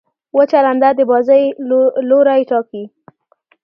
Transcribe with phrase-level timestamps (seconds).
[0.37, 1.43] وچه لنده د بازۍ
[2.09, 2.83] لوری ټاکي.